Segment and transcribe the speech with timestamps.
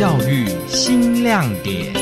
[0.00, 1.92] 教育新亮点。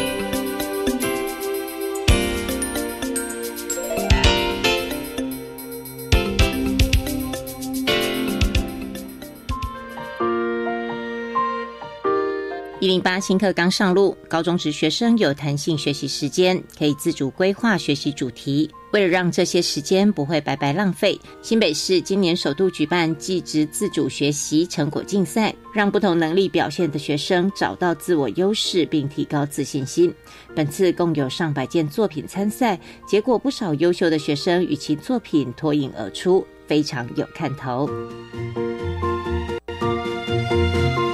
[12.80, 18.71] 一零八新课刚上路，高中职学生有弹性学习时间，可以自主规划学习主题。
[18.93, 30.12] 为了让这些时间不会白白浪费，新北市今年首度举办技职自主学习成果竞赛，让不同能力表现的学生找到自我优势，并提高自信心。
[30.54, 37.89] 本次共有上百件作品参赛，结果不少优秀的学生与其作品脱颖而出，非常有看头。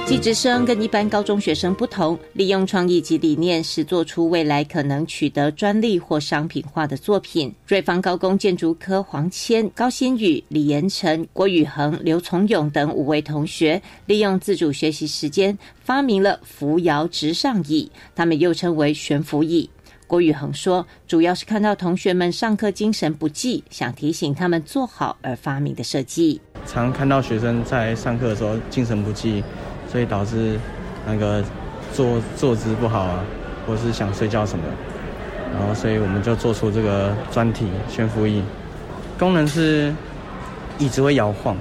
[0.07, 7.53] 技职生跟一般高中学生不同，利用创意及理念，是做出未来可能取得专利或商品化的作品。
[7.67, 19.67] 瑞芳高工建筑科黄谦、高新宇、李延成、郭宇恒、刘从勇等五位同学，利用自主学习时间，发明了扶摇直上椅，他们又称为悬浮椅。
[20.07, 26.41] 郭宇恒说，主要是看到同学们上课精神不济，想提醒他们做好而发明的设计。
[26.65, 29.43] 常看到学生在上课的时候精神不济。
[29.87, 30.59] 所以导致
[31.07, 31.41] 那个
[31.93, 33.23] 坐坐姿不好啊，
[33.65, 34.65] 或是想睡觉什么，
[35.53, 38.41] 然后所以我们就做出这个专题悬浮椅，
[39.17, 39.93] 功能是
[40.79, 41.55] 椅子会摇晃，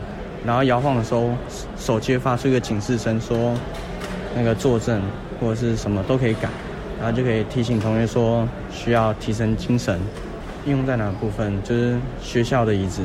[0.44, 1.30] 然后摇晃的时候
[1.76, 3.54] 手机会发出一个警示声，说
[4.34, 5.00] 那个坐正
[5.38, 6.48] 或者是什么都可以改，
[7.04, 10.00] 然后就可以提醒同学说需要提升精神。
[10.64, 11.62] 应用在哪部分？
[11.62, 13.02] 就是学校的椅子，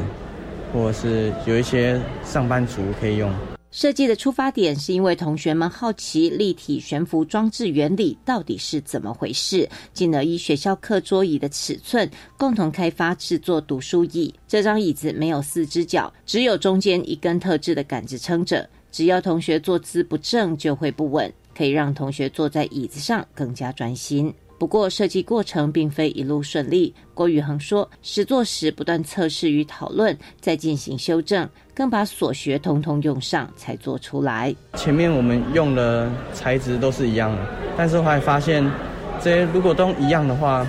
[0.71, 3.29] 或者是有一些上班族可以用。
[3.71, 14.33] 设计的出发点是因为同学们好奇立体悬浮装置原理到底是怎么回事，进而依学校课桌椅的尺寸，共同开发制作读书椅。
[14.47, 24.33] 这张椅子没有四只脚，只有中间一根特制的杆子撑着，只要同学坐姿不正就会不稳，可以让同学坐在椅子上更加专心。
[24.57, 26.95] 不过，设计过程并非一路顺利。
[27.13, 34.55] 郭宇恒说，实作时不断测试与讨论，再进行修正，更把所学通通用上，才做出来。
[34.75, 37.45] 前面我们用的材质都是一样的，
[37.75, 38.63] 但是后来发现，
[39.21, 40.65] 这些如果都一样的话，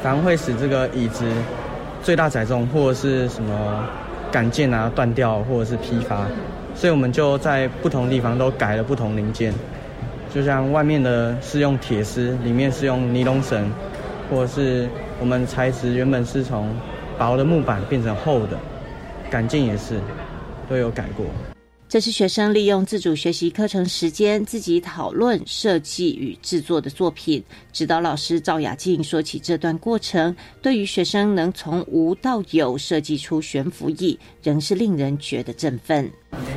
[0.00, 1.28] 反而会使这个椅子
[2.04, 3.84] 最大载重或者是什么
[4.30, 6.24] 杆件啊断掉，或者是批发，
[6.76, 9.52] 所以我们就在不同地方都改了不同零件。
[10.34, 13.70] 就像外面的是用铁丝，里面是用尼龙绳，
[14.28, 14.88] 或者是
[15.20, 16.74] 我们材质原本是从
[17.16, 18.58] 薄的木板变成厚的，
[19.30, 20.00] 杆件也是
[20.68, 21.24] 都有改过。
[21.94, 27.40] 这是学生利用自主学习课程时间自己讨论设计与制作的作品。
[27.72, 36.10] 指导老师赵雅静说起这段过程，对于学生能从无到有设计出悬浮翼，仍是令人觉得振奋。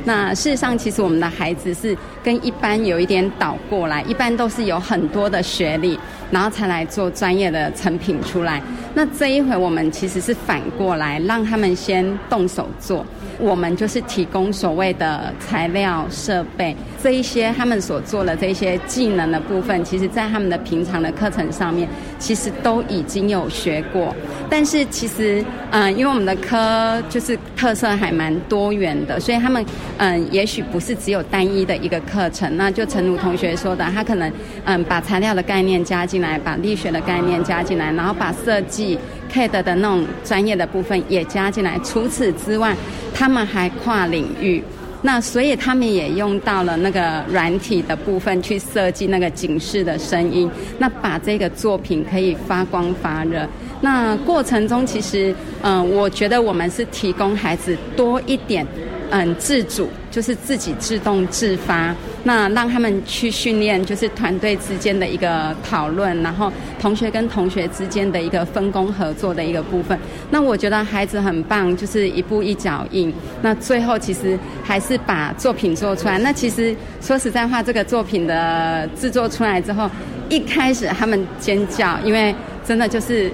[0.04, 5.96] 那事实上，其实我们的孩子是跟一般有一点倒过来，一般都是有很多的学历，
[6.32, 8.60] 然后才来做专业的成品出来。
[8.92, 13.06] 那这一回我们其实是反过来，让他们先动手做，
[13.38, 21.88] 我们就是提供所谓的材料、设备这一些他们所做的这些技能的部分，其实在他们的平常的课程上面，
[22.18, 24.14] 其实都已经有学过。
[24.50, 29.64] 但是其实，嗯，因为我们的科就是特色还蛮多元的，所以他们。
[30.00, 34.32] 嗯，也许不是只有单一的一个课程，那就陈如同学说的，他可能
[34.64, 38.96] 嗯把材料的概念加进来，把力学的概念加进来，然后把设计
[39.28, 41.78] CAD 的那种专业的部分也加进来。
[41.84, 42.74] 除此之外，
[43.14, 44.62] 他们还跨领域，
[45.02, 53.46] 那所以他们也用到了那个软体的部分去设计那个警示的声音，那把这个作品可以发光发热。
[53.80, 58.66] 那过程中其实嗯，我觉得我们是提供孩子多一点。
[59.10, 69.98] 嗯，自主就是自己自动自发，那让他们去训练，就是团队之间的一个讨论，然后同学跟同学之间的一个分工合作的一个部分。
[70.30, 73.12] 那我觉得孩子很棒，就是一步一脚印。
[73.40, 76.18] 那最后其实还是把作品做出来。
[76.18, 79.90] 那其实说实在话，这个作品的制作出来之后，
[80.28, 82.34] 一开始他们尖叫，因为
[82.64, 83.32] 真的就是。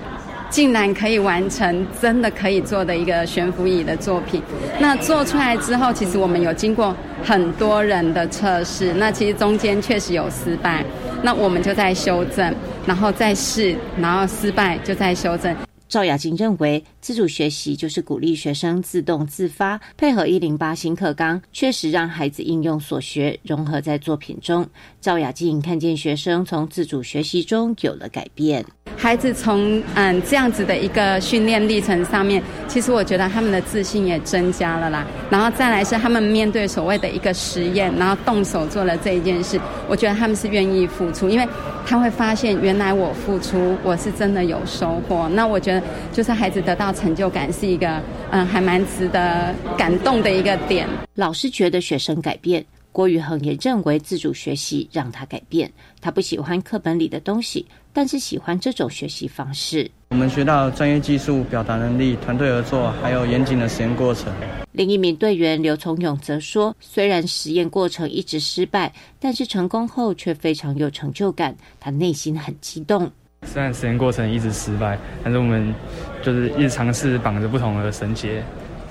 [0.55, 4.41] 竟然可以完成真的可以做的一个悬浮椅的作品，
[4.79, 10.85] 那做出来之后，其实我们有经过很多人的测试，那其实中间确实有失败，
[11.25, 12.55] 那我们就在修正，
[12.87, 15.53] 然后再试，然后失败就在修正。
[15.89, 24.65] 赵雅静认为，自主学习就是鼓励学生自动自发，配合一零八新课纲，确实让孩子应用所学，融合在作品中。
[25.01, 28.65] 赵雅静看见学生从自主学习中有了改变。
[28.96, 35.05] 孩子从嗯这样子的一个训练历程上面，其实我觉得他们的自信也增加了啦。
[35.31, 41.46] 然后再来是他们面对所谓的一个实验，然后动手做了这一件事，我觉得他们是愿意付出，因为
[41.87, 45.29] 他会发现原来我付出我是真的有收获。
[45.31, 45.82] 那我觉得
[46.12, 48.00] 就是孩子得到成就感是一个
[48.31, 50.87] 嗯还蛮值得感动的一个点。
[51.17, 52.64] 老师觉得学生改变。
[52.94, 55.69] 郭宇恒也认为自主学习让他改变。
[56.00, 59.91] 他不喜欢课本里的东西，但是喜欢这种学习方式。
[60.11, 64.32] 我们学到专业技术、表达能力、团队合作，还有严谨的实验过程。
[64.70, 73.11] 另一名队员刘从勇则说：“虽然实验过程一直失败，但是成功后却非常有成就感，他内心很激动。
[73.44, 75.75] 虽然实验过程一直失败，但是我们
[76.23, 78.41] 就是一直尝试绑着不同的绳结，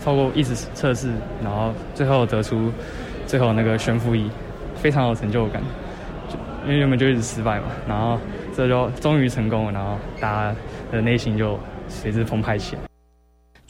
[0.03, 1.09] 透过一直测试，
[1.41, 2.69] 然后最后得出。”
[3.33, 4.29] 最后那个悬浮仪
[4.75, 5.59] 非常有成就感，
[6.29, 6.35] 就
[6.67, 8.19] 因为原本就一直失败嘛，然后
[8.55, 10.55] 这就终于成功了，然后大家
[10.91, 12.92] 的内心就随之澎湃起来。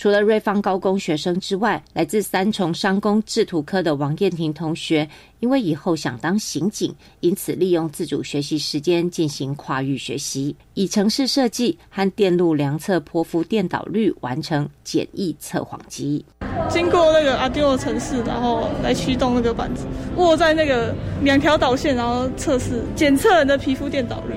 [0.04, 5.08] 除了瑞芳高工学生之外，来自三重商工制图科的王燕婷同学，
[5.40, 16.26] 因为以后想当刑警，因此利用自主学习时间进行跨域学习，以城市设计和电路量测泼妇电导率完成简易测谎机。
[16.68, 19.86] 经过那个 Arduino 程式，然后来驱动那个板子，
[20.18, 24.36] 握在那个两条导线，然后测试检测人的皮肤电导率，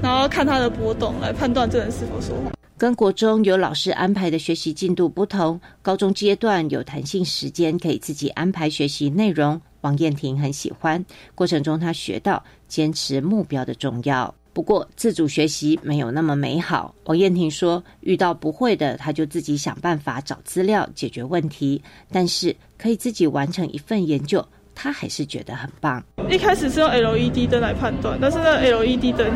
[0.00, 2.59] 然后看它的波动来判断这人是否说谎。
[2.80, 9.60] 跟国中有老师安排的学习进度不同，高中阶段有弹性时间，可以自己安排学习内容。
[9.82, 11.04] 王燕婷很喜欢
[11.34, 14.34] 过程中，她学到坚持目标的重要。
[14.54, 16.94] 不过，自主学习没有那么美好。
[17.04, 21.82] 王燕婷说：“遇到不会的，她就自己想办法找资料解决问题。
[22.10, 24.42] 但是可以自己完成一份研究，
[24.74, 26.02] 她还是觉得很棒。
[26.30, 29.30] 一开始是用 LED 灯来判断，但是那 LED 灯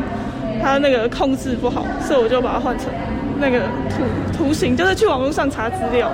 [0.61, 2.87] 他那个控制不好，所以我就把它换成。”
[3.37, 3.59] 那个
[3.89, 6.09] 图图形就是去网络上查资料，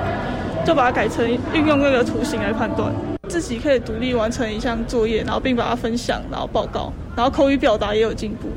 [0.65, 1.23] 就把它改成
[1.53, 2.91] 运用那个图形来判断，
[3.29, 8.47] 自己可以独立完成一项作业，然后并把它分享，然后报告，然后口语表达也有进步。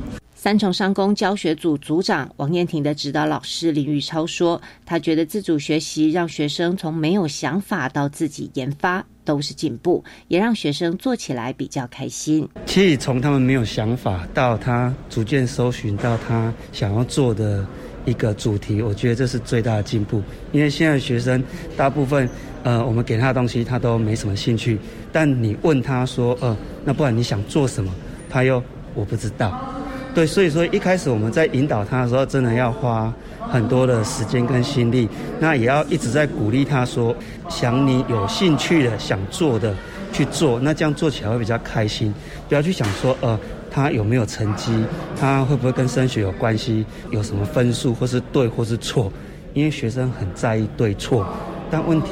[0.44, 12.46] 三重商工教学组组长王燕婷的指导老师林玉超说：“他觉得自主学习让学生从没有想法到自己研发都是进步，也让学生做起来比较开心。
[12.67, 17.67] 其实从他们没有想法到他逐渐搜寻到他想要做的。”
[18.05, 20.23] 一个主题，我觉得这是最大的进步。
[20.52, 21.43] 因为现在学生
[21.75, 22.29] 大部分，
[22.62, 24.79] 呃，我们给他的东西他都没什么兴趣。
[25.11, 26.55] 但你问他说，呃，
[26.85, 27.91] 那不然你想做什么？
[28.29, 28.62] 他又
[28.94, 29.73] 我不知道。
[30.14, 33.12] 对，所以说一开始我们在引导他的时候，真的要花
[33.50, 35.08] 很多的时间跟心力。
[35.40, 37.14] 那也要一直在鼓励他说，
[37.49, 39.75] 想你有兴趣的、想做的
[40.12, 40.61] 去做。
[40.61, 42.14] 那这样做起来会比较开心。
[42.49, 43.38] 不要去想说，呃。
[43.76, 44.70] 他有没有成绩？
[45.19, 46.87] 他会不会跟升学有关系？
[47.10, 49.12] 有什么分数，或是对，或是错？
[49.52, 51.26] 因为学生很在意对错，
[51.72, 52.10] 但问题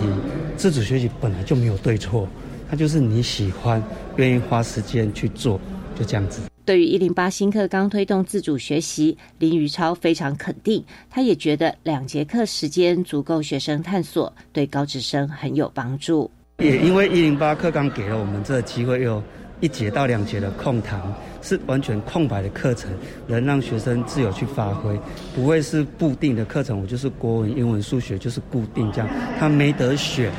[0.57, 2.27] 自主学习本来就没有对错，
[2.69, 3.81] 它就是你喜欢、
[4.17, 5.61] 愿意花时间去做，
[5.97, 6.52] 就这样子。
[6.65, 16.31] 对于一零八新课纲推动自主学习，林宇超非常肯定，他也觉得两节课时间足够学生探索，对高职生很有帮助。
[16.59, 19.21] 也因为一零八课纲给了我们这个机会，有
[19.61, 21.13] 一节到两节的空堂。
[21.45, 22.89] 是完全空白的课程，
[23.27, 24.97] 能让学生自由去发挥，
[25.35, 26.81] 不会是固定的课程。
[26.81, 29.11] 我就是国文、英文、数学就是固定这样，
[29.41, 30.31] 他没得选。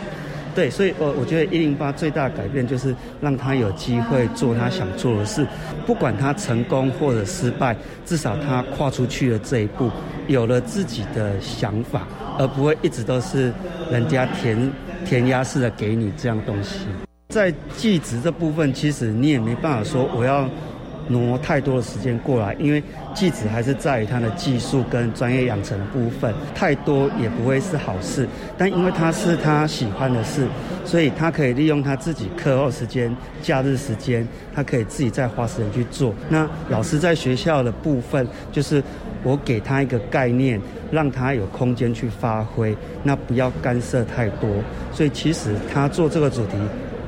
[0.55, 5.45] 对，所以，我我觉得一零八最大的改变就是让他有机会做他想做的事，
[5.85, 7.75] 不管他成功或者失败，
[8.06, 9.89] 至少他跨出去了这一步，
[10.28, 13.51] 有了自己的想法，而不会一直都是
[13.92, 14.71] 人家填
[15.06, 16.85] 填鸭式的给你这样东西。
[17.30, 20.49] 在技职这部分，其实你也没办法说我要。
[21.07, 22.81] 挪太多的时间过来，因为
[23.14, 28.28] 技职还是在于他的技术跟专业养成部分，太多也不会是好事。
[28.57, 30.48] 但因为他是他喜欢的事，
[30.86, 36.14] 所以他可以利用他自己课后时间、假日时间，他可以自己再花时间去做。
[36.30, 38.83] 那老师在学校的部分，就是
[39.24, 40.60] 我给他一个概念，
[40.92, 44.50] 让他有空间去发挥，那不要干涉太多。
[44.92, 46.57] 所以其实他做这个主题，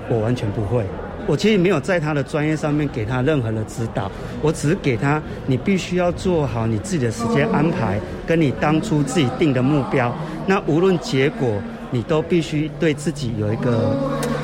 [0.09, 0.83] 我完全不会。
[1.27, 10.15] 我其实没有在他的专业上面给他任何的指导，我只是给他，你必须要做好你自己的时间安排，跟你当初自己定的目标。
[10.45, 11.59] 那无论结果，
[11.91, 13.95] 你都必须对自己有一个，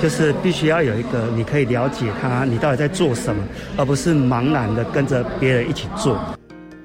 [0.01, 3.43] 就是必须要有一个，你可以了解他，你到底在做什么，
[3.77, 6.17] 而不是茫然的跟着别人一起做。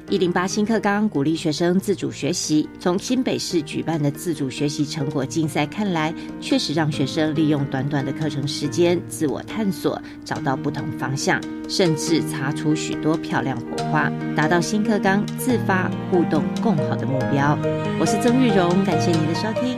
[0.09, 2.69] 一零八新课纲鼓励学生自主学习。
[2.79, 17.59] 从新北市举办的自主学习成果竞赛看来，确实让学生利用短短的课程时间自我探索，找到不同方向，甚至擦出许多漂亮火花，达到新课纲自发互动共好的目标。
[17.99, 19.77] 我是曾玉荣，感谢您的收听。